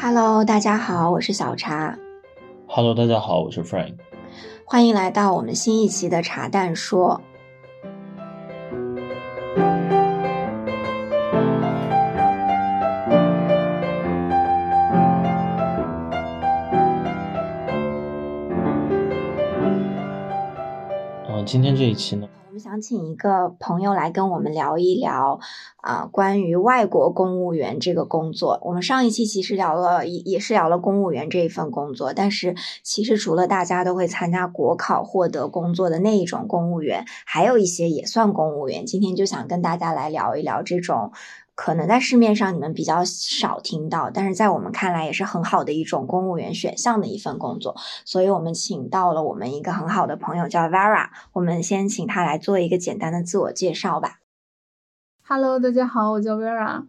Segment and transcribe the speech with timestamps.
[0.00, 1.96] Hello，大家好，我是小茶。
[2.66, 3.94] Hello，大家好，我是 Frank。
[4.64, 7.20] 欢迎来到我们新一期的茶蛋说。
[21.28, 25.38] 嗯、今天这一期呢，我想请一个朋友来跟我们聊一聊
[25.76, 28.58] 啊、关于外国公务员这个工作。
[28.62, 38.84] 我们上一期其实聊了，也也是聊了公务员这一份工作，但是其实除了大家都会参加国考获得工作的那一种公务员，还有一些也算公务员。
[38.84, 41.12] 今天就想跟大家来聊一聊这种。
[41.60, 54.20] 可能在市面上你们比较少听到，但是在我们看来也是很好的一种公务员选项的一份工作，所以我们请到了我们一个很好的朋友叫 Vera，我们先请他来做一个简单的自我介绍吧。
[55.26, 56.84] Hello，大家好，我叫 Vera。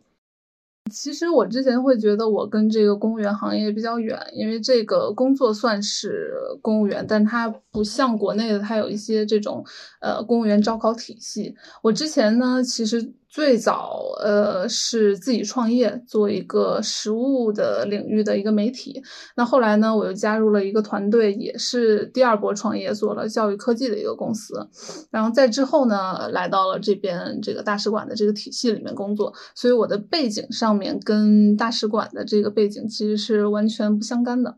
[0.91, 9.63] 其实我之前会觉得我跟这个公务员行业比较远，因为这个工作算是公务员，但它不像国内的，它有一些这种
[10.01, 11.55] 呃公务员招考体系。
[11.83, 19.03] 我之前呢，其实最早呃是自己创业，做一个实物的领域的一个媒体。
[19.35, 24.67] 那后来呢，我又加入了一个团队，也是第二波创业，做了教育科技的一个公司。
[25.11, 34.57] 然后在之后呢，来到了这边这个大使馆的这个体系里面工作，所以我的背景上面跟大使馆的这个背景其实是完全不相干的。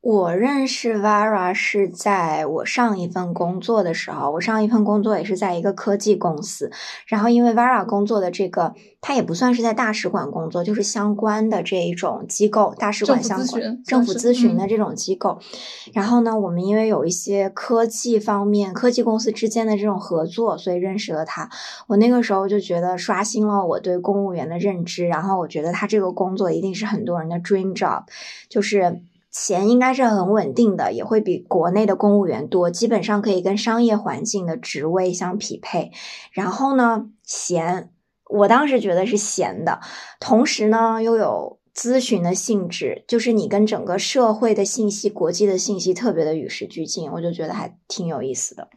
[0.00, 6.70] 我认识 Vara 是在我上一份工作的时候，我上一份工作也是在一个科技公司，
[7.08, 15.40] 然后因为 Vara 工作的这个，它也不算是在大使馆工作，就是相关的这一种机构，大使馆相关政政府咨询的嗯这种机构。
[15.92, 21.50] 然后呢，我们因为有一些科技方面、科技公司之间的这种合作，所以认识了他。
[21.88, 28.04] 我那个时候就觉得刷新了我对公务员的认知，然后我觉得他这个工作一定是很多人的 dream job，
[28.48, 35.92] 就是钱应该是很稳定的，也会比国内的公务员多，基本上可以跟商业环境的职位相匹配。
[36.32, 37.90] 然后呢，闲，
[38.28, 39.80] 我当时觉得是闲的，
[40.18, 41.58] 同时呢又有。
[41.74, 48.68] 咨询的性质就是你跟整个社会的信息、国际的信息特别的与时俱进，我就觉得还挺有意思的。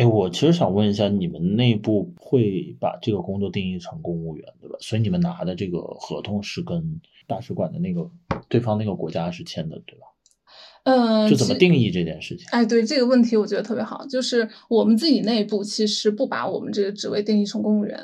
[0.00, 4.74] 哎，我其实想问一下，你们内部会把这个工作定义成公务员，对吧？
[4.80, 8.10] 所以你们拿的这个合同是跟大使馆的那个
[8.48, 10.06] 对方那个国家是签的，对吧？
[10.84, 12.46] 嗯，就怎么定义这件事情？
[12.50, 18.00] 哎，对这个问题，我觉得特别好，就是我们自己内部其实不把我们这个职位定义成公务员，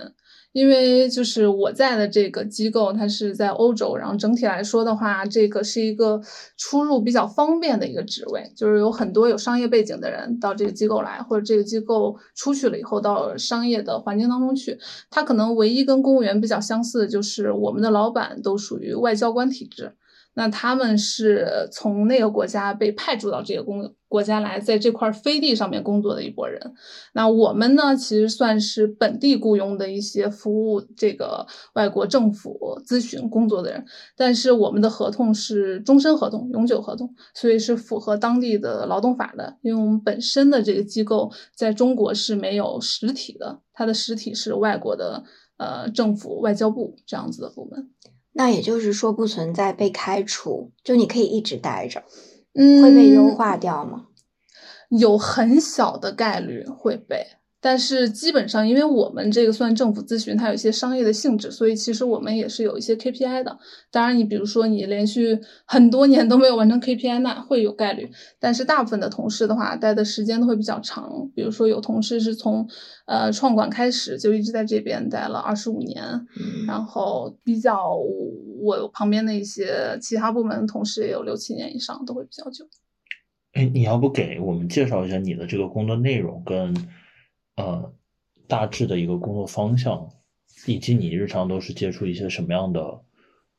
[0.56, 6.18] 因为就是我在的这个机构，它是在欧洲，然后整体来说的话，这个是一个
[6.56, 14.78] 出入比较方便的一个职位，就是有很多有商业背景的人到这个机构来，或者这个机构出去了以后到商业的环境当中去，
[15.10, 19.92] 它可能唯一跟公务员比较相似的就是我们的老板都属于外交官体制。
[20.38, 26.74] 那他们是从那个国家被派驻到这个公国家来，在这块飞地上面工作的一拨人。
[27.14, 39.56] 那我们呢，其实算是本地雇佣的一些服务这个外国政府咨询工作的人，但是我们的合同是终身合同、永久合同，所以是符合当地的劳动法的。
[39.62, 45.24] 因为我们本身的这个机构在中国是没有实体的，它的实体是外国的
[45.56, 47.90] 呃政府外交部这样子的部门。
[48.38, 52.04] 那也就是说，不存在被开除，就你可以一直待着，
[52.52, 54.08] 嗯，会被优化掉吗？
[54.90, 57.26] 有很小的概率会被，
[57.66, 63.58] 但是基本上，因为我们这个算政府咨询，它有一些商业的性质，所以其实我们也是有一些 KPI 的。
[63.90, 68.08] 当然，你比如说你连续很多年都没有完成 KPI，那会有概率。
[68.38, 71.28] 但是大部分的同事的话，待的时间都会比较长。
[71.34, 72.64] 比如说有同事是从
[73.06, 76.04] 呃创管开始就一直在这边待了二十五年，
[76.38, 77.96] 嗯然后比较
[78.62, 82.64] 我旁边的一些其他部门的同事也有六七年以上，都会比较久。
[83.54, 86.72] 哎，你要不给我们介绍一下你的这个工作内容跟
[87.56, 87.92] 呃
[88.48, 90.08] 大致的一个工作方向，
[90.66, 93.00] 以及你日常都是接触一些什么样的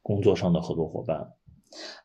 [0.02, 1.34] 工作上的合作伙伴？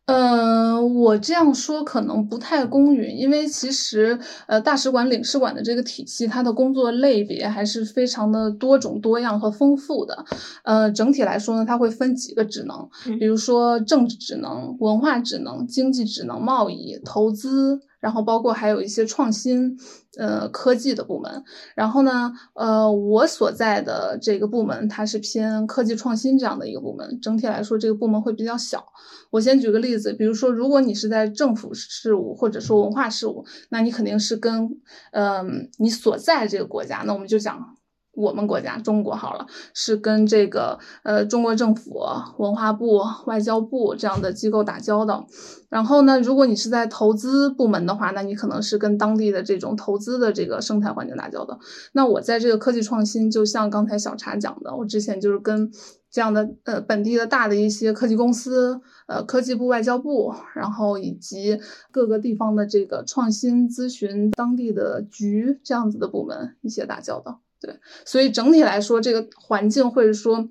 [0.06, 4.18] 呃，我这样说可能不太公允，因为其实
[4.48, 10.24] 呃，大使馆、领事馆的这个体系，它的工作类别还是非常的多种多样和丰富的。
[10.64, 19.78] 呃，整体来说呢，它会分几个职能，嗯比如说政治职能、文化职能、经济职能、贸易、投资，然后包括还有一些创新。
[20.18, 21.42] 呃，科技的部门，
[21.74, 27.18] 然后呢，呃，我所在的这个部门，它是偏科技创新这样的一个部门。
[27.22, 28.84] 整体来说，这个部门会比较小。
[29.30, 34.78] 我先举个例子，比如说，如果你是在政府事务或者说文化事务，那你肯定是跟，
[35.12, 37.74] 嗯、你所在这个国家，那我们就讲
[38.14, 42.00] 我们国家中国好了，是跟这个呃中国政府、
[42.38, 45.26] 文化部、外交部这样的机构打交道。
[45.70, 51.58] 然后呢，如果你是在投资部门的话，那你可能是跟当地的这种投资的这个生态环境打交道。
[51.92, 55.72] 那我在这个科技创新，就像刚才小茶讲的，我之前就是跟
[56.10, 61.58] 这样的呃本地的大的一些科技公司，呃科技部、外交部，然后以及
[61.90, 67.40] 各个地方的这个创新咨询当地的局这样子的部门一些打交道。
[67.62, 70.48] 对，所以整体来说，这个环境或者说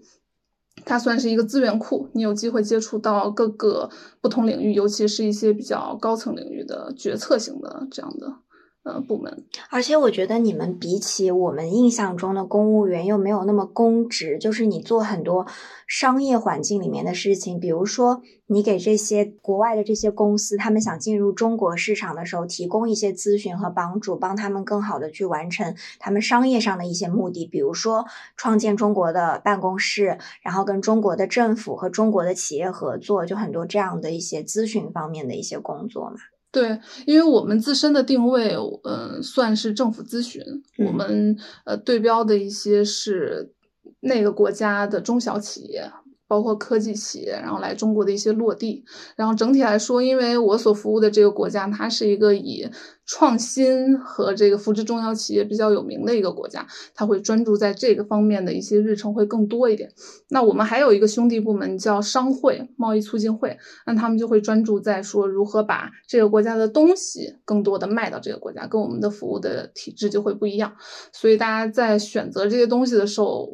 [0.85, 3.89] 它算是一个资源库，你有机会接触到各个
[4.21, 8.37] 不同领域，尤其是一些比较高层领域的决策型的这样的。
[8.83, 15.45] 呃，部门，而且我觉得你们比起我们印象中的公务员，又没有那么公职，就是你做很多
[15.85, 28.05] 商业环境里面的事情，比如说你给这些国外的这些公司，他们想进入中国市场的时候，提供一些咨询和帮助，帮他们更好的去完成他们商业上的一些目的，比如说
[28.35, 36.15] 创建中国的办公室，然后跟中国的政府和中国的企业合作，就很多这样的一些咨询方面的一些工作嘛。
[36.51, 40.44] 对，因为我们自身的定位，嗯，算是政府咨询，
[40.86, 43.53] 我们呃对标的一些是
[44.01, 45.92] 那个国家的中小企业。
[46.27, 48.86] 包括科技企业，然后来中国的一些落地，
[49.18, 52.65] 然后整体来说，因为我所服务的这个国家，它是一个以
[53.11, 56.65] 创新和这个扶持中小企业比较有名的一个国家，
[56.95, 59.91] 它会专注在这个方面的一些日程会更多一点。
[60.29, 70.73] 那我们还有一个兄弟部门叫商会贸易促进会，那他们就会专注在说如何把这个国家的东西更多的卖到这个国家，跟我们的服务的体制就会不一样。
[71.11, 73.45] 所以大家在选择这些东西的时候，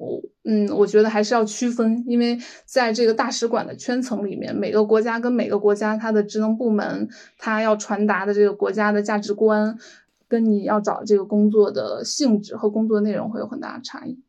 [0.46, 9.47] 嗯，我觉得还是要区分，因为在这个大使馆的圈层里面，每个国家跟每个国家它的职能部门，它要传达的这个国家的价值观，
[10.28, 14.20] 跟你要找这个工作的性质和工作内容会有很大的差异。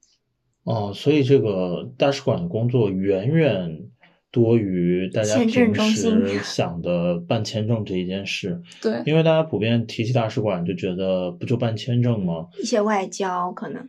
[0.65, 3.89] 哦，所以这个大使馆的工作远远
[4.31, 8.61] 多于大家平时想的办签证这一件事。
[8.83, 12.49] 对，因为大家普遍提起大使馆就觉得不就办签证吗？
[12.61, 13.89] 一些外交可能。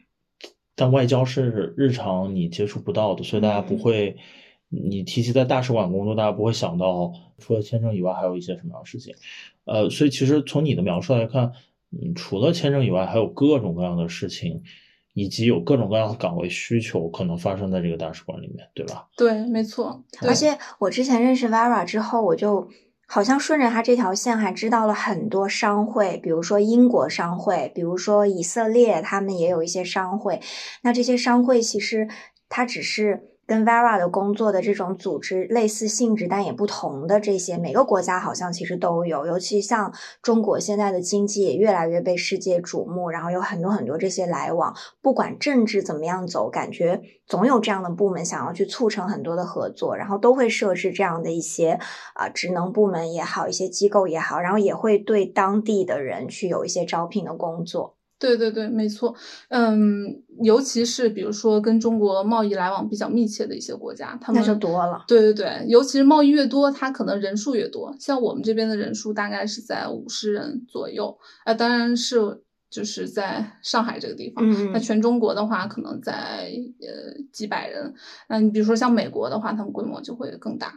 [0.76, 4.16] 但外交是日常你接触不到的，所以大家不会，
[4.70, 9.15] 你提起在大使馆工作，大家不会想到除了签证以外还有一些什么样的事情。
[9.65, 11.53] 呃，所以其实从你的描述来看，
[11.91, 14.62] 嗯，除了签证以外，还有各种各样的事情，
[15.13, 19.07] 以及有各种各样的岗位需求可能发生在这个大使馆里面，对吧？
[19.18, 20.03] 对，没错。
[20.21, 22.69] 而且我之前认识 Vera 之后，我就。
[23.12, 30.39] 好像顺着他这条线，还知道了很多商会，比如说英国商会，比如说以色列，他们也有一些商会。
[30.83, 32.07] 那这些商会其实
[32.50, 33.29] 它只是。
[33.50, 39.25] 跟 Vera 的工作的这种组织类似性质，但也不同的这些，每个国家好像其实都有。
[39.25, 39.92] 尤其像
[40.22, 44.75] 中国现在的经济也越来越被世界瞩目，然后有很多很多这些来往。
[45.01, 51.80] 不管政治怎么样走，感觉总有这样的部门想要去促成很多的合作，然后都会设置这样的一些
[52.13, 57.99] 啊职能部门也好，一些机构也好，然后也会对当地的人去有一些招聘的工作。
[58.19, 59.16] 对对对，没错，
[59.48, 65.06] 嗯，尤其是比如说跟中国贸易来往比较密切的一些国家，他们那就多了。
[65.07, 67.95] 对对对，尤其是贸易越多，它可能人数越多。
[67.98, 72.19] 像我们这边的人数大概是在五十人左右，啊，当然是
[72.69, 74.45] 就是在上海这个地方。
[74.47, 77.94] 嗯那全中国的话，可能在呃几百人。
[78.28, 80.73] 那你比如说像美国的话，他们规模就会更大。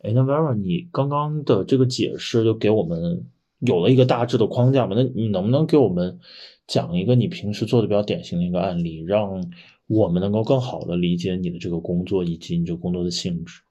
[0.00, 3.26] 哎，那 Vera，你刚刚的这个解释就给我们
[3.58, 4.94] 有了一个大致的框架嘛？
[4.96, 6.18] 那你能不能给我们？
[6.66, 9.42] 讲一个你平时做的比较典型的一个案例，让
[9.86, 13.62] 我们能够更好的理解你的这个工作以及你这个工作的性质。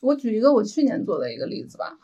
[0.00, 1.96] 我举一个我去年做的一个例子吧，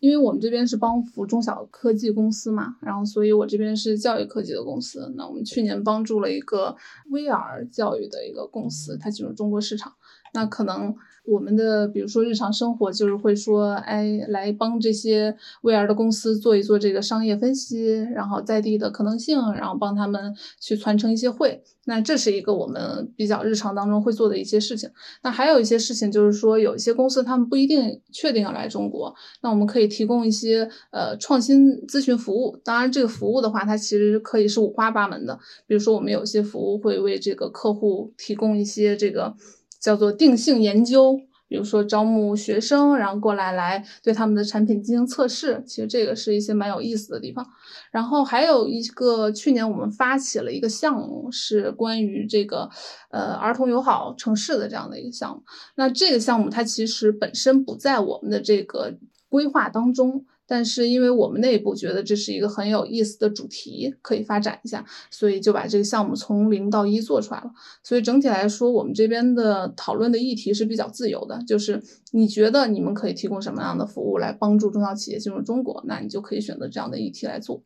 [0.00, 5.10] 因为我们这边是帮扶中小科技公司嘛，然后所以我这边是教育科技的公司。
[5.16, 6.76] 那我们去年帮助了一个
[7.10, 9.94] VR 教育的一个公司，它进入中国市场。
[10.32, 10.94] 那可能。
[11.30, 21.62] 我们的比如说日常生活就是会说，哎，来帮这些 VR 的公司做一做这个商业分析，然后在地的可能性，然后帮他们去传承一些会。
[21.84, 24.88] 那这是一个我们比较日常当中会做的一些事情。
[25.22, 32.56] 那还有一些事情就是说，有一些公司他们不一定确定要来中国，那我们可以提供一些呃创新咨询服务。
[32.64, 35.38] 当然，这个服务的话，它其实可以是五花八门的。
[35.66, 39.34] 比如说，我们有些服务会为这个客户提供一些这个。
[39.80, 41.18] 叫做定性研究，
[41.48, 47.46] 比如说招募学生，然后过来来对他们的产品进行测试，其实这个是一些蛮有意思的地方。
[47.90, 52.68] 然后还有一个，去年我们发起了一个项目，是关于这个
[53.10, 55.42] 呃儿童友好城市的这样的一个项目。
[55.76, 58.94] 那这个项目它其实本身不在我们的这个
[59.28, 60.26] 规划当中。
[60.50, 67.50] 但是因为我们内部觉得这是一个很有意思的主题，可以发展一下，所以就把这个项目从零到一做出来了。
[67.84, 77.62] 所以整体来说，我们这边的讨论的议题是比较自由的，就是你觉得你们可以提供什么样的服务来帮助中小企业进入中国，那你就可以选择这样的议题来做。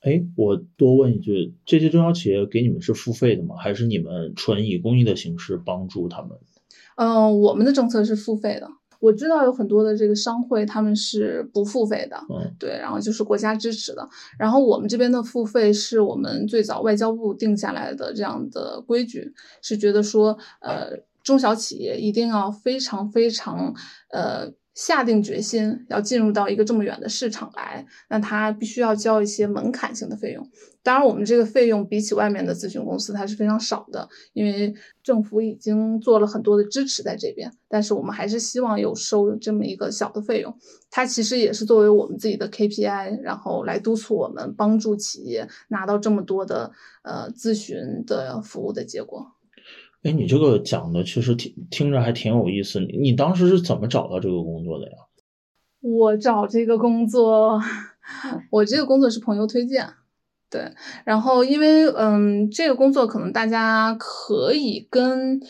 [0.00, 3.56] 哎，我多问一句，这些中小企业给你们是付费的吗？
[3.56, 6.30] 还是你们纯以公益的形式帮助他们？
[6.96, 8.68] 嗯，我们的政策是付费的。
[9.02, 14.08] 我知道有很多的这个商会，他们是不付费的，嗯，对，然后就是国家支持的。
[14.38, 23.74] 然后我们这边的付费是我们最早外交部定下来的这样的规矩，是觉得说，呃，中小企业一定要非常非常，
[24.10, 24.52] 呃。
[24.74, 30.48] 下定决心要进入到一个这么远的市场来，那他必须要交一些门槛性的费用。
[30.82, 37.52] 当然，我们这个费用比起外面的咨询公司，它是非常少的，因为政府已经做了很多的支持在这边。
[37.68, 40.52] 但是我们还是希望有收这么一个小的费用，
[40.90, 49.32] 它其实也是作为我们自己的 KPI，然后来督促我们帮助企业拿到这么多的呃咨询的服务的结果。
[50.02, 52.80] 哎，你这个讲的确实听听着还挺有意思。
[52.80, 54.92] 你你当时是怎么找到这个工作的呀？
[55.80, 57.60] 我找这个工作，
[58.50, 59.88] 我这个工作是朋友推荐，
[60.50, 60.72] 对。
[61.04, 65.40] 然后因为嗯，这个工作可能大家可以跟。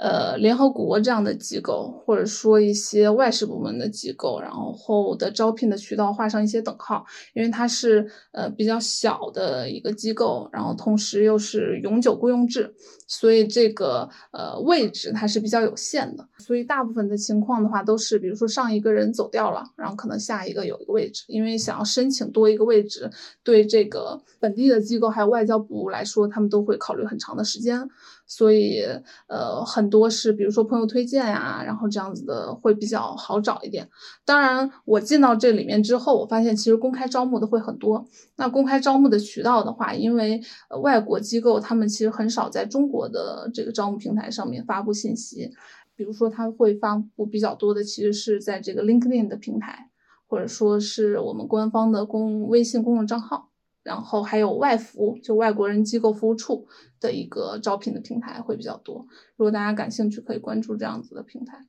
[0.00, 7.04] 呃，联合国这样的机构，或者说一些外事部门的机构，然后的招聘的渠道画上一些等号，
[7.34, 12.74] 因为它是呃比较小的一个机构，然后同时又是永久雇佣制，
[13.06, 16.26] 所以这个呃位置它是比较有限的。
[16.38, 23.10] 所以大部分的情况的话，都是比如说上一个人走掉了，然后可能下一个有一个位置，因为想要申请多一个位置，
[23.44, 27.86] 对这个本地的机构还有外交部来说，他们都会考虑很长的时间。
[28.30, 28.80] 所以，
[29.26, 33.88] 呃，很多是比如说朋友推荐呀，然后这样子的会比较好找一点。
[34.24, 38.06] 当然，我进到这里面之后，我发现其实公开招募的会很多。
[38.36, 40.40] 那公开招募的渠道的话，因为
[40.80, 45.50] 外国机构他们其实很少在中国的这个招募平台上面发布信息，
[45.96, 49.90] 比如说他会发布比较多的，其实是在这个 LinkedIn 的平台，
[50.28, 53.49] 或者说是我们官方的公微信公众账号。
[53.82, 56.66] 然后还有外服，就外国人机构服务处
[57.00, 59.06] 的一个招聘的平台会比较多。
[59.36, 61.66] 如果大家感兴趣，可以关注这样子的平台。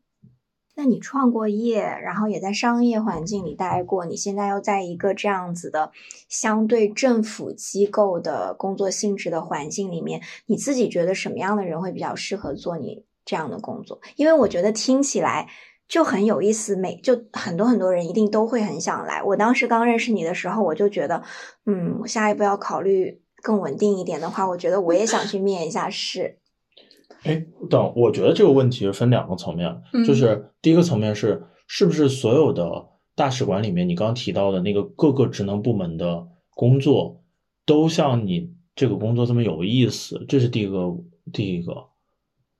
[0.75, 5.91] 那你创过业，然后也在商业环境里待过，你现在又在一个这样子的
[6.29, 13.99] 相对政府机构的工作性质的环境里面，你自己觉得什么样的人会比较适合做你这样的工作？
[14.15, 15.49] 因为我觉得听起来。
[15.91, 19.21] 就很有意思，每就很多很多人一定都会很想来。
[19.21, 21.21] 我当时刚认识你的时候，我就觉得，
[21.65, 26.37] 嗯，我下一步要考虑更稳定一点的话，我觉得我也想去面一下试。
[27.23, 32.71] 哎，等，我觉得这个问题是分两个层面，就是第一个层面是，是不是所有的
[33.13, 37.21] 大使馆里面，你刚刚提到的那个各个职能部门的工作，
[37.65, 40.25] 都像你这个工作这么有意思？
[40.29, 40.95] 这是第一个，
[41.33, 41.90] 第一个。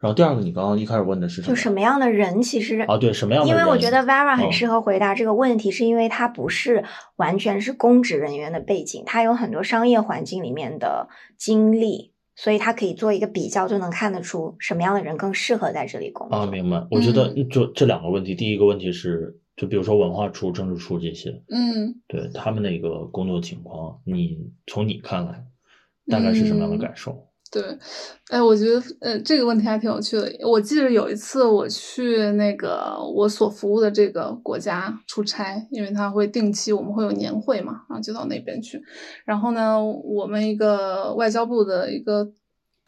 [0.02, 1.56] 然后第二个，你刚刚一开始问的是什么？
[1.56, 3.60] 就什么样的人其实啊，对什么样的人？
[3.60, 6.84] 因为我觉得 Vera 很适合回答这个问题，是因为他不是
[7.18, 16.36] 完全是公职人员的背景，他有很多商业环境里面的经历，所以他可以做一个比较，就能看得出什么样的人更适合在这里工作。
[16.36, 16.84] 啊，明白。
[16.90, 25.46] 我觉得就这两个问题，第一个问题是，就比如说文化处、政治处这些，嗯，对他们的一个工作情况，你从你看来，
[26.08, 27.28] 大概是什么样的感受？
[27.52, 27.62] 对，
[28.30, 30.32] 哎，我觉得，呃，这个问题还挺有趣的。
[30.48, 38.82] 我记得有一次我去那个我所服务的这个国家出差，因为他会定期我们会有年会嘛，然后就到那边去。
[39.26, 42.32] 然后呢，我们一个外交部的一个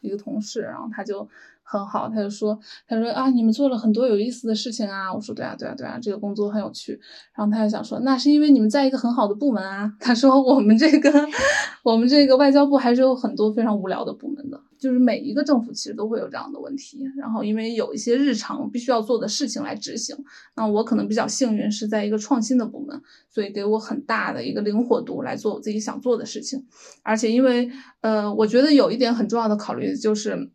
[0.00, 1.28] 一个同事，然后他就。
[1.66, 5.12] 很好，他就说，他说啊，你们做了很多有意思的事情啊。
[5.12, 7.00] 我说对啊，对啊，对啊，这个工作很有趣。
[7.34, 9.90] 然后他就想说，那是因为你们在一个很好的部门啊。
[9.98, 11.10] 他说我们这个，
[11.82, 17.02] 我们这个外交部还是有很多非常无聊的部门的，就是每一个政府其实都会有这样的问题。
[17.16, 20.14] 然后因为有一些日常必须要做的事情来执行，
[20.54, 26.66] 那我可能比较幸运是在一个创新的部门，所以给我很大的一个灵活度来做我自己想做的事情。
[27.02, 27.70] 而且因为
[28.02, 30.50] 呃，我觉得有一点很重要的考虑就是。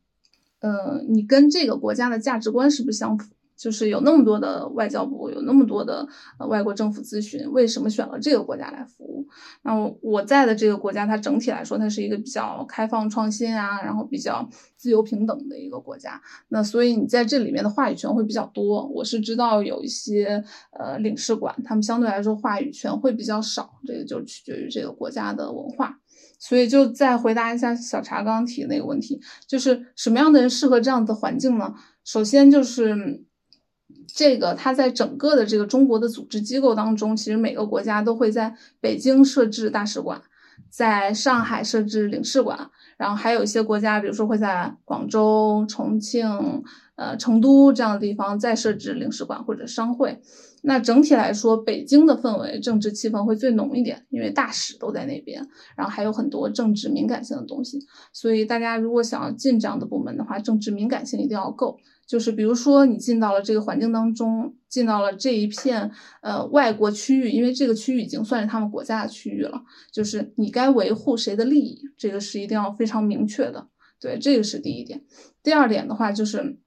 [0.60, 3.34] 呃，你跟这个国家的价值观是不是相符？
[3.58, 6.08] 就是有那么多的外交部，有那么多的
[6.40, 9.28] 呃外国政府咨询，为什么选了这个国家来服务？
[9.64, 16.22] 那我我在的这个国家，它整体来说，它是一个比较开放、创新啊，然后比较自由平等的一个国家。
[16.48, 18.88] 那所以你在这里面的话语权会比较多。
[18.88, 26.00] 我是知道有一些呃领事馆，他们相对来说话语权会比较少，这个就取决于这个国家的文化。
[26.40, 31.76] 所以就再回答一下小茶刚提的那个问题，就是什么样的人适合这样的环境呢？
[32.06, 33.24] 首先就是
[34.08, 40.22] 这个它在整个的这个中国的组织机构当中，其实每个国家都会在北京设置大使馆，
[40.70, 46.64] 在上海设置领事馆，然后还有一些国家，比如说会在广州、重庆、
[46.96, 50.22] 呃成都这样的地方再设置领事馆或者商会。
[50.62, 57.80] 那整体来说，北京的氛围、政治气氛会最浓一点，因为大使都在那边，然后还有很多政治敏感性的东西。
[58.12, 61.80] 所以大家如果想要进这样的部门的话，政治敏感性一定要够。
[62.06, 69.62] 就是比如说你进到了这个环境当中，进到了这一片呃外国区域，因为这个区域已经算是他们国家的区域了，
[69.92, 73.68] 就是你该维护谁的利益，这个是一定要非常明确的。
[74.02, 75.04] 对，这个是第一点。
[75.44, 76.60] 第二点的话就是。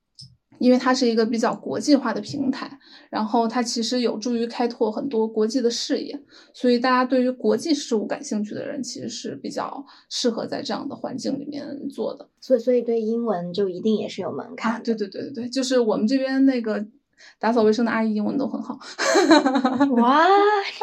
[0.58, 2.78] 因为它是一个比较国际化的平台，
[3.10, 6.20] 然后它其实有助于开拓很多国际的视野，
[6.52, 12.28] 所以大家对于国际事务感兴趣的人，其实是比较适合在这样的环境里面做的。
[12.40, 14.82] 所以，所以对英文就一定也是有门槛。
[14.82, 16.84] 对对对对对，就是我们这边那个
[17.38, 18.78] 打扫卫生的阿姨英文都很好。
[19.96, 20.26] 哇，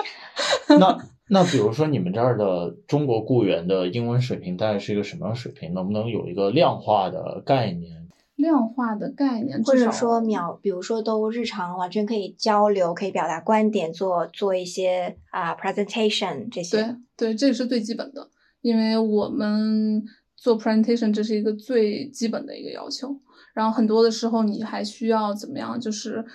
[0.80, 0.98] 那
[1.30, 5.74] 那比如说你们这儿的中国雇员的英文水平大概是一个什么样水平？
[5.74, 7.99] 能不能有一个量化的概念？
[8.40, 16.82] 量化的概念，或者说秒，比如说都日常完全可以交流，可以表达观点，做做一些啊 presentation 这些。
[17.18, 18.30] 对对，这个是最基本的，
[18.62, 20.02] 因为我们
[20.36, 23.20] 做 presentation 这是一个最基本的一个要求。
[23.54, 26.26] 然后很多的时候你还需要怎么样，就是。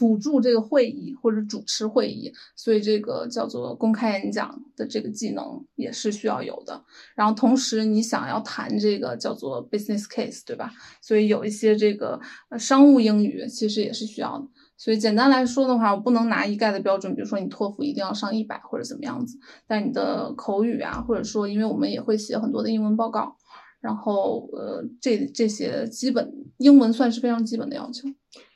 [0.00, 6.82] 辅助这个会议或者主持会议，所以这个叫做公开演讲的这个技能也是需要有的。
[7.14, 10.72] 然后同时你想要谈这个叫做 business case，对吧？
[11.02, 12.18] 所以有一些这个
[12.58, 14.48] 商务英语其实也是需要的。
[14.78, 19.38] 所以简单来说的话，我不能拿一概的标准，比如说你托福一定要上一百或者怎么样子。
[19.66, 23.36] 但你的口语啊，或者说因为我们也会写很多的英文报告，
[23.80, 28.08] 然后呃这这些基本英文算是非常基本的要求。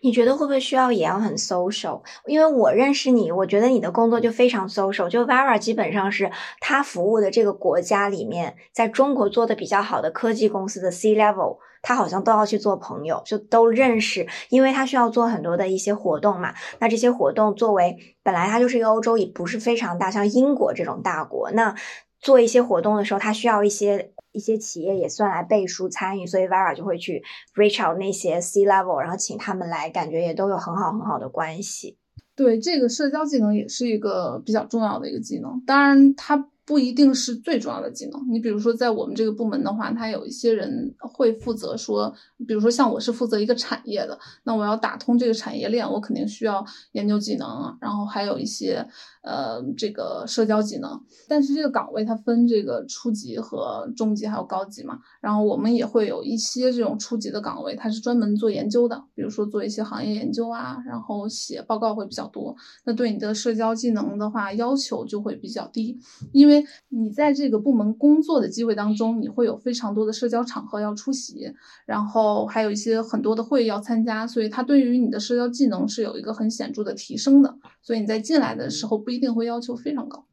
[0.02, 2.02] 你觉得会不会需要也要很 social？
[2.26, 5.08] 因为我认识你，我觉得你的工作就非常 social。
[5.08, 16.54] 就 Vara 基本上是他服务的这个国家里面，在中国做的比较好的科技公司的 C level，他好像都要去做朋友，就都认识，因为他需要做很多的一些活动嘛。
[16.78, 21.74] 那这些活动作为本来它就是一个欧洲也不是非常大，像英国这种大国，那
[22.24, 24.10] 做一些活动的时候，他需要一些。
[24.34, 27.22] 一些企业也算来背书参与，所以 Vara 就会去
[27.54, 31.96] reach out 那些 C level，然后请他们来，感觉也都有很好很好的关系。
[32.34, 36.48] 对，这个社交技能也是一个比较重要的一个技能，当然它。
[36.66, 38.26] 不一定是最重要的技能。
[38.30, 42.14] 你比如说，在我们这个部门的话，他有一些人会负责说，
[42.48, 48.86] 比如说像我是负责一个产业的，那我要打通这个产业链，我肯定需要研究技能，然后还有一些
[49.22, 50.98] 呃这个社交技能。
[51.28, 62.56] 但是这个岗位它分这个初级和中级还有高级嘛，然后我们也会有一些这种初级的岗位，它是专门做研究的，比如说做一些行业研究啊，然后写报告会比较多。
[62.86, 66.00] 那对你的社交技能的话要求就会比较低，
[66.32, 66.53] 因为。
[66.54, 71.52] 为你在这个部门工作的机会当中，你会有非常多的社交场合要出席，
[71.86, 77.58] 然后还有一些很多的会议要参加，所以它对于你的社交技能是有一个很显著的提升的。
[77.82, 80.26] 所以你在进来的时候不一定会要求非常高。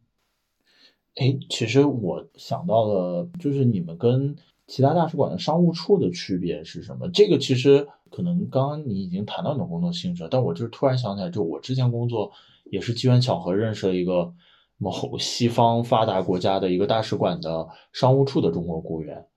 [1.15, 4.35] 哎，其实我想到了，就是你们跟
[4.67, 7.09] 其他大使馆的商务处的区别是什么？
[7.09, 12.31] 这个其实可能刚刚你已经谈到你的工作性质，但我就是突然想起来，就我之前工作
[12.69, 14.33] 也是机缘巧合认识了一个。
[14.81, 19.27] 某西方发达国家的一个大使馆的商务处的中国雇员，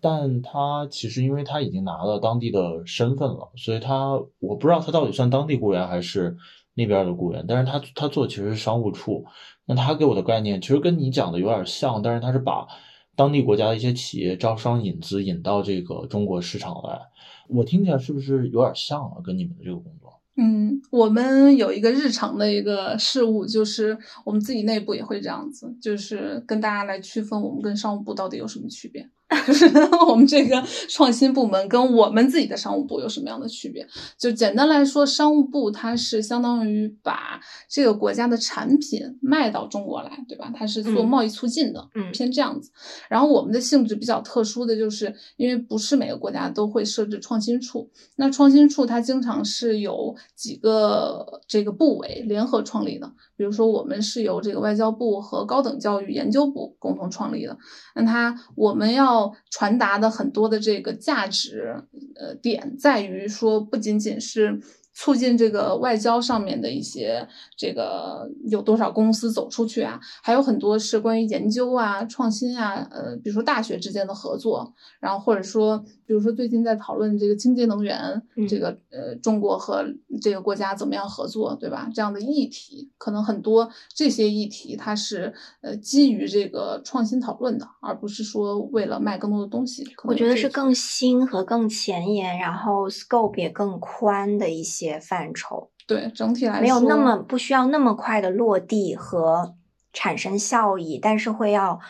[0.00, 6.34] 但他其实因为他已经拿了当地的身份了，所以他我不知道他到底算当地雇员还是
[6.72, 9.26] 那边的雇员，但是他他做其实是商务处。
[9.66, 12.66] 那他给我的概念其实跟你讲的有点像，但是他是把
[13.14, 17.00] 当地国家的一些企业招商引资引到这个中国市场来，
[17.48, 19.20] 我听起来是不是有点像啊？
[19.22, 20.03] 跟你们的这个工作？
[20.36, 29.08] 嗯，我们有一个日常的一个事物，就是我们自己内部也会这样子，就是跟大家来区分我们跟商务部到底有什么区别。
[29.46, 29.66] 就 是
[30.08, 33.86] 我们这个创新部门跟我们自己的商务部有什么样的区别？
[34.18, 40.52] 就简单来说，商务部它是相当于把这个国家的产品卖到中国来，对吧？
[40.54, 42.70] 它是做贸易促进的，嗯，偏这样子。
[43.08, 53.10] 然后我们的性质比较特殊的就是，因为不是每个国家都会设置创新处，那创新处它经常是有几个这个部委联合创立的。
[53.36, 57.56] 比如说，我们是由这个外交部和高等教育研究部共同创立的。
[57.94, 61.74] 那它我们要传达的很多的这个价值，
[62.16, 64.60] 呃，点在于说，不仅仅是
[64.94, 67.26] 促进这个外交上面的一些
[67.56, 79.84] 这个有多少公司走出去啊，还有很多是关于研究啊、创新啊，呃，比如说大学之间的合作，然后或者说，比如说最近在讨论这个清洁能源，这个呃，中国和
[80.22, 81.90] 这个国家怎么样合作，对吧？
[81.92, 89.84] 这样的议题，可能很多这些议题它是呃基于这个创新讨论的，而不是说为了卖更多的东西。
[90.04, 94.83] 我觉得是更新和更前沿，然后 scope 也更宽的一些。
[94.84, 99.54] 些范畴，对整体来说没有那么不需要那么快的落地和
[99.92, 101.80] 产生效益，但是会要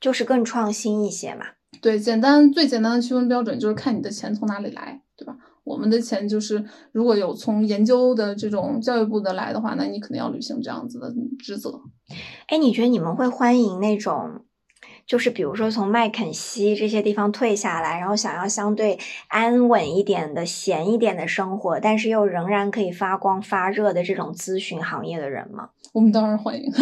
[0.00, 1.46] 就是更创新一些嘛。
[1.80, 5.36] 对，简单最简单的区分标准就是看你的钱从哪里来，对吧？
[5.64, 11.80] 我们的钱就是如果有从研究的这种教育部的来的话，那你肯定要履行这样子的职责。
[12.48, 14.44] 哎，你觉得你们会欢迎那种？
[15.06, 25.70] 就是比如说从麦肯锡这些地方退下来，然后想要相对安稳一点的、闲一点的生活，但是又仍然可以发光发热的这种咨询行业的人吗？
[25.92, 26.72] 我们当然欢迎。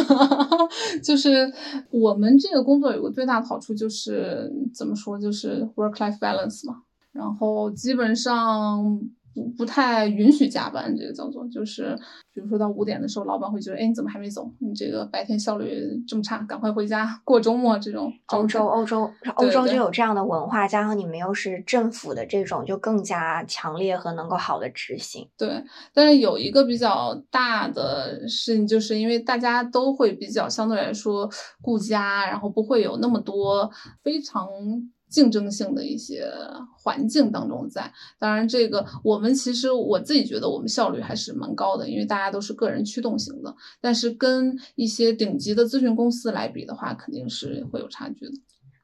[1.02, 1.52] 就是
[1.90, 6.82] 我们这个工作有个最大的好处，就是怎么说，就是 work-life balance 嘛。
[7.12, 9.00] 然后基本上。
[9.34, 11.96] 不不太允许加班，这个叫做就是，
[12.32, 14.50] 比如说到五点的时候，老板会觉得，哎，你怎么还没走？
[14.58, 17.78] 你这个白天效率这么差，赶快回家过周末。
[17.78, 25.28] 这种欧洲，欧洲，欧洲就有这样的文化，加上你们又是政府的这种，就更加强烈和能够好的执行。
[25.36, 31.28] 对，但是有一个比较大的事情，就是因为大家都会比较相对来说
[31.60, 33.70] 顾家，然后不会有那么多
[34.02, 34.46] 非常。
[35.12, 36.26] 竞争性的一些
[36.74, 43.54] 环境当中，在当然，这个我们其实我自己觉得我们效率还是蛮高的，因为大家都是个人驱动型的。
[43.80, 48.32] 但是跟一些顶级的咨询公司来比的话，肯定是会有差距的。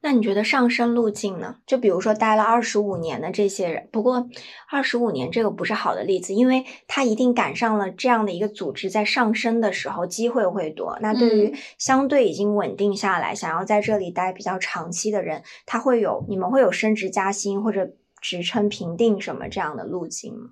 [0.01, 1.57] 那你觉得上升路径呢？
[1.67, 4.29] 就比如说待了二十五年的这些人，不过
[4.71, 10.97] 二十五年这个不是好的例子，因为他一定赶上了这样的一个组织在上升的时候机会会多。
[11.01, 20.51] 那对于相对已经稳定下来，想要在这里待比较长期的人，他会有你们会有升职加薪或者职称评定什么这样的路径吗？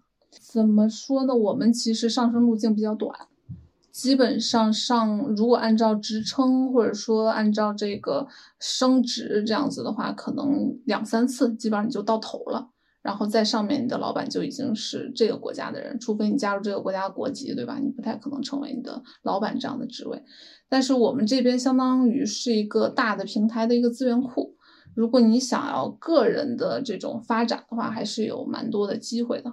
[0.52, 1.34] 怎么说呢？
[1.34, 3.28] 我们其实上升路径比较短。
[3.96, 8.26] 基本上上，如果按照职称或者说按照这个
[8.60, 12.68] 升职这样子的话，可能两三次基本上你就到头了。
[13.00, 17.78] 然后在上面你的老板就已经是这个国家的人，除非你加入这个国家的国籍，对吧？
[17.82, 20.22] 你不太可能成为你的老板这样的职位。
[20.68, 24.56] 但是我们这边相当于是一个大的平台的一个资源库，
[24.94, 29.50] 如果你想要个人的这种发展的话，还是有蛮多的机会的。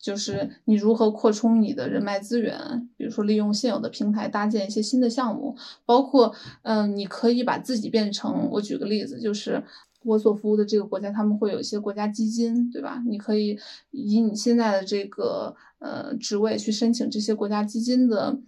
[0.00, 9.62] 就是你如何扩充你的人脉资源，比如说利用现有的平台搭建一些新的项目，包括，嗯，你可以把自己变成，我举个例子，就是
[10.04, 13.02] 我所服务的这个国家，他们会有一些国家基金，对吧？
[13.06, 13.58] 你可以
[13.90, 18.38] 以你现在的这个呃职位去申请这些国家基金的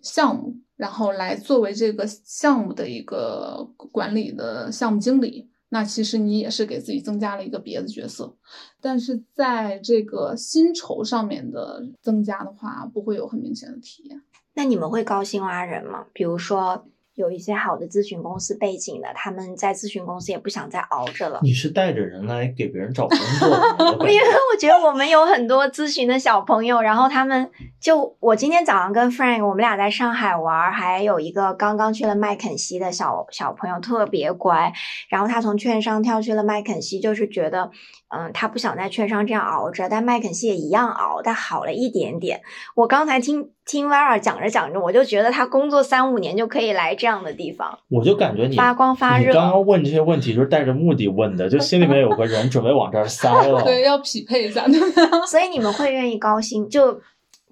[0.00, 5.50] 项目，然后来作为这个项目的一个管理的项目经理。
[5.74, 8.36] 那其实你也是给自己增加了一个别的角色，
[8.80, 14.22] 但是在这个薪酬上面的增加的话，不会有很明显的体验。
[14.54, 16.06] 那你们会高薪挖人吗？
[16.12, 16.86] 比如说。
[17.14, 21.40] 有一些好的咨询公司背景的，他们在咨询公司也不想再熬着了。
[21.42, 23.48] 你是带着人来给别人找工作？
[24.08, 27.50] 因为我觉得我们有很多咨询的小朋友，然后他们
[27.80, 34.72] 就我今天早上跟 Frank 我们俩在上海玩，还有一个刚刚去了麦肯锡的小小朋友特别乖，
[35.08, 37.70] 然后他从券商跳去了麦肯锡，就是觉得。
[38.16, 42.40] 嗯，他不想在券商这样熬着，但麦肯锡也一样熬，但好了一点点。
[42.76, 47.76] 我刚才听听 Vara 讲着讲着，我就觉得他工作三五年就可以来这样的地方。
[47.88, 49.26] 我就感觉你发光发热。
[49.26, 53.62] 你刚刚问这些问题就是带着目的问的，就心里面有个人准备往这儿塞了。
[53.66, 54.64] 对，要匹配一下。
[55.26, 56.68] 所以你们会愿意高薪？
[56.68, 57.00] 就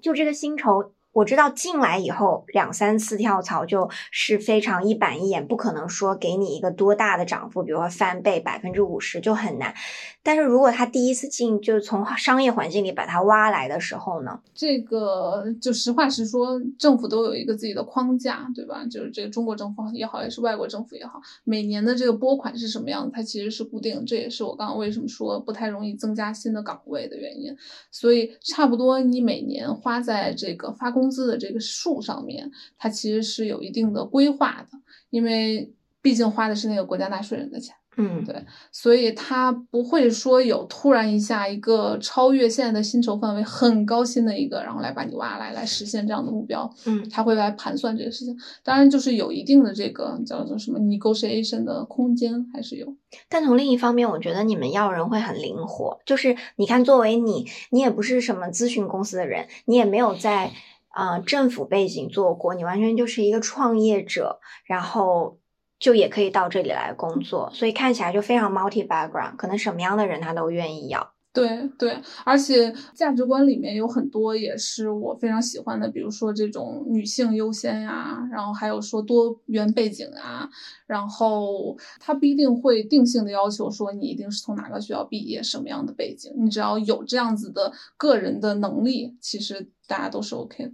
[0.01, 0.92] 就这个薪酬。
[1.13, 9.75] 我知道进来以后两三次跳槽就是非常一板一眼，不可能说给你一个多大的涨幅，比如说翻倍百分之五十就很难。
[10.23, 14.39] 但是如果他第一次进，就是从商业环境里把他挖来的时候呢？
[14.55, 18.83] 这个就实话实说，政府都有一个自己的框架，对吧？
[18.89, 24.03] 就是这个中国政府也好，也是外国政府也好，每年的这个拨款是什么样，它其实是固定。
[24.07, 27.55] 这也是我刚刚为什么说不太容易增加新的岗位的原因。
[27.91, 31.02] 所以差不多你每年花在这个发工。
[31.03, 34.77] 工资的这个数上面，它其实是有一定的规划的，
[35.09, 37.75] 因为毕竟花的是那个国家纳税人的钱。
[37.95, 46.67] 嗯，对，所以他不会说有突然一下一个超越现在的薪酬范围很高薪的一个，然后来把你挖来来实现这样的目标。
[46.85, 52.97] 嗯他会来盘算这个事情，当然就是有一定的这个叫做什么 negotiation 的空间还是有。
[53.29, 55.99] 但从另一方面，我觉得你们要人会很灵活。
[56.03, 60.51] 就是你看，作为你，你也不是什么咨询公司的人，你也没有在
[60.93, 65.39] 呃政府背景做过，你完全就是一个创业者，然后
[65.79, 71.13] 就也可以到这里来工作，所以看起来就非常 multi background，可能什么样的人他都愿意要。
[71.33, 80.47] 对对，而且价值观里面有很多也是我非常喜欢的，比如说这种女性优先呀，然后还有说多元背景啊，
[80.85, 90.71] 然后他不一定会定性的要求说你一定是从哪个学校毕业，什么样的背景，你只要有这样子的个人的能力，其实大家都是 OK 的。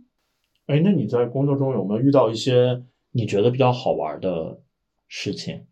[0.69, 2.79] 哎，那你在工作中有没有遇到一些
[3.11, 4.61] 你觉得比较好玩的
[5.07, 5.65] 事情？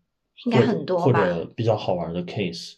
[0.44, 2.74] 应该很多吧或者比较好玩的 case？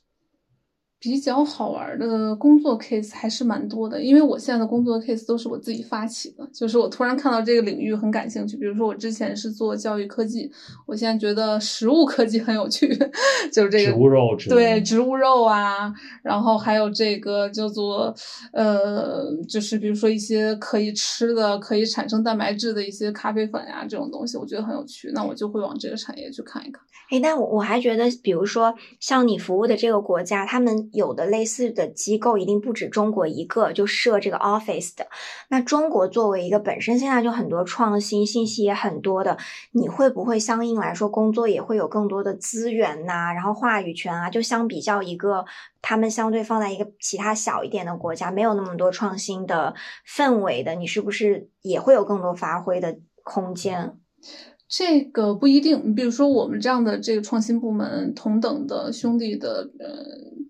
[1.01, 10.51] 比较好玩的工作 case 还是蛮多的，因为我现在的工作 case 都是我自己发起的，就是我突然看到这个领域很感兴趣，比如说我之前是做教育科技，
[10.85, 12.87] 我现在觉得食物科技很有趣，
[13.51, 15.91] 就是这个植物肉之类的对植物肉啊，
[16.23, 18.15] 然后还有这个叫做
[18.53, 26.83] 呃，就是比如说一些可以吃的、可以产生蛋白质的一些咖啡粉呀、这种东西，我觉得很有趣，那我就会往这个产业去看一看。
[27.11, 35.07] 哎，但我我还觉得，比如说像你服务的这个国家，他们有的类似的机构一定不止中国一个，就设这个 office 的。
[35.49, 39.37] 那中国作为一个本身现在就很多创新、信息也很多的，
[39.73, 44.31] 你会不会相应来说工作也会有更多的资源呐、然后话语权啊？
[44.31, 45.45] 就相比较一个
[45.83, 49.75] 他们相对放在一个其他小一点的国家，没有那么多创新的
[50.07, 53.97] 氛围的，你是不是也会有更多发挥的空间？
[54.69, 59.89] 这个不一定，比如说我们这样的这个创新部门，同等的兄弟的呃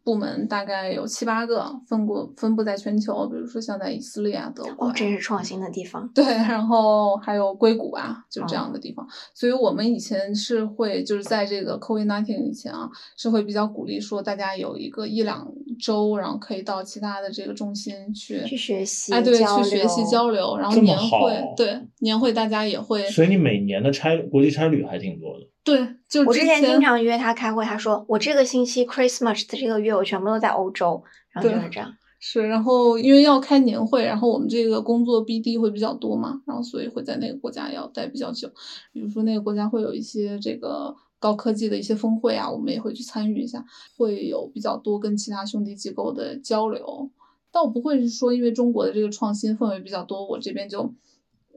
[0.02, 6.10] 部门大概有七八个，分过分布在全球，比如说像在以色列啊、德国哦这，是创新的地方。
[6.14, 9.06] 对，然后还有硅谷啊，就这样的地方。
[9.34, 15.46] 所以我们以前是会就是在这个 COVID nineteen 以前啊，是会比较鼓励说大家有一个一两
[15.78, 25.46] 周，然后可以到其他的这个中心去去学习哎，对，去学习交流，然后这么年会好，对年会大家也会所以你每年的差国际差旅还挺多的。
[25.62, 31.94] 对，就是我之前前经常约他开会，他说我这个星期 Christmas 的这个月我全部都在欧洲，然后就是这样。
[32.18, 38.46] 是，然后因为要开年会，然后我们这个工作 BD 会比较多嘛，然后所以会在那个国家要待比较久。
[38.92, 43.64] 比如说那个国家会有一些这个高科技的一些峰会啊，我们也会去参与一下，
[43.96, 47.10] 会有比较多跟其他兄弟机构的交流。
[47.52, 50.94] 倒不会是说因为中国的这个创新氛围比较多，我这边就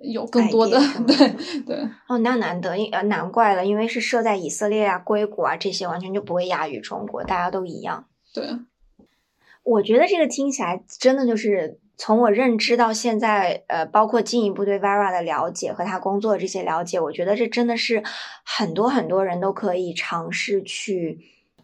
[0.04, 1.16] 有更多的 对
[1.66, 8.06] 对哦，那难得，因呃难怪了，因为是设在以色列啊、硅谷啊这些，完全就不会亚于中国，大家都一样。
[8.34, 8.46] 对。
[9.64, 18.04] 我觉得这个听起来真的就是从我认知到现在，呃，包括进一步对 Vera 的了解和他工作的这些了解，我觉得这真的是
[18.44, 21.20] 很多很多人都可以尝试去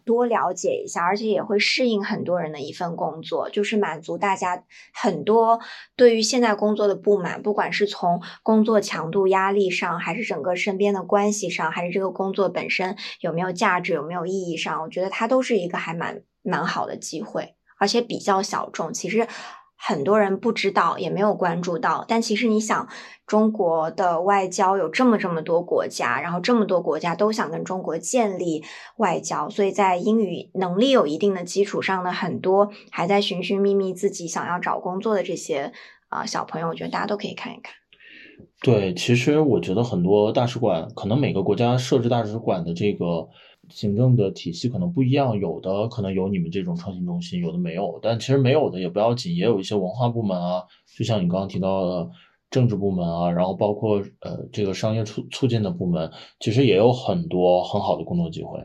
[0.09, 5.59] 多了解一下，而且也会适应很多人的一份工作，就是满足大家很多
[5.95, 17.53] 对于现在工作的不满，不管是从工作强度、压力上，还是整个身边的关系上，还是这个工作本身有没有价值、有没有意义上，我觉得它都是一个还蛮蛮好的机会。
[17.77, 19.27] 而且比较小众，其实
[19.81, 22.03] 很多人不知道，也没有关注到。
[22.07, 22.87] 但其实你想，
[23.25, 28.63] 中国的外交有这么这么多国家，然后这么多国家都想跟中国建立
[28.97, 35.71] 外交，所以在英语能力有一定的基础上呢很多还在寻寻觅觅自己想要找工作的这些
[36.09, 37.73] 啊、小朋友，我觉得大家都可以看一看。
[38.61, 43.29] 对，其实我觉得很多大使馆，可能每个国家设置大使馆的这个
[43.69, 47.99] 行政的体系可能不一样，有的可能有你们这种创新中心，有的没有。
[48.01, 50.63] 但其实没有的也不要紧，也有一些文化部门啊，
[50.97, 52.09] 就像你刚刚提到的
[52.49, 58.59] 政治部门啊，然后包括呃这个商业促促进的部门，其实也有很多很好的工作机会。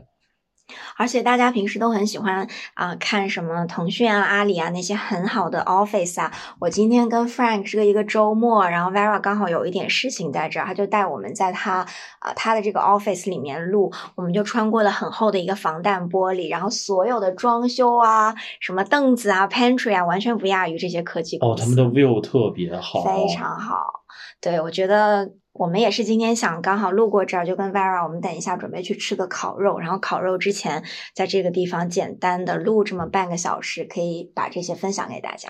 [0.97, 6.31] 而且大家平时都很喜欢啊、看什么腾讯啊、阿里啊那些很好的 Office 啊。
[6.59, 11.85] 我今天跟 Frank 是个一个周末，然后 Vera 刚好有一点事情在这儿，他就带我们在他
[12.19, 24.04] 啊、他的这个 Office 里面录，我们就穿过了很厚的一个防弹玻璃，然后所有的装修啊、什么凳子啊、Pantry 啊，完全不亚于这些科技公哦，他们的 view 特别好，非常好。
[24.45, 30.83] 对，我觉得我们也是今天想刚好路过这儿，就跟 Vera，我们等一下准备去吃个烤肉，然后烤肉之前
[31.15, 35.49] 在这个地方简单的录这么半个小时，可以把这些分享给大家。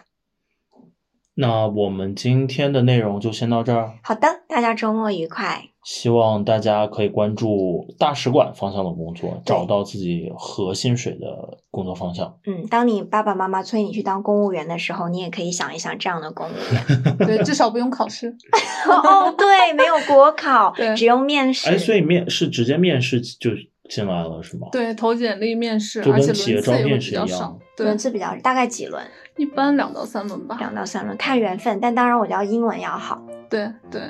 [1.37, 3.93] 那我们今天的内容就先到这儿。
[4.01, 5.63] 好的，大家周末愉快。
[5.83, 12.39] 希望大家可以关注大使馆方向的工作，找到自己核心水的工作方向。
[12.47, 17.17] 嗯，当你爸爸妈妈催你去当公务员的时候，你也可以想一想这样的公务员。
[17.27, 18.29] 对，至少不用考试。
[18.89, 21.69] 哦，对，没有国考对，只用面试。
[21.69, 23.51] 哎，所以面是直接面试就
[23.89, 24.67] 进来了是吗？
[24.71, 27.59] 对，投简历、面试，就而且跟企业招轮次也会比较少。
[27.75, 29.03] 对轮，次比较大概几轮，
[29.37, 30.55] 一般两到三轮吧。
[30.59, 31.79] 两到三轮，看缘分。
[31.79, 33.21] 但当然，我觉得英文要好。
[33.49, 34.01] 对对，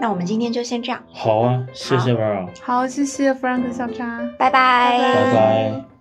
[0.00, 4.18] 那我们今天就先这样，好啊，谢谢 Vera，好，谢谢 Frank 小扎。
[4.38, 5.97] 拜拜拜拜拜。